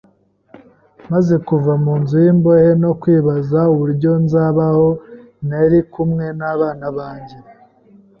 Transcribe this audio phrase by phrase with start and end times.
[1.11, 4.87] Maze kuva mu nzu y’imbohe no kwibaza uburyo nzabaho
[5.47, 7.37] ntari kumwe n’abana banjye,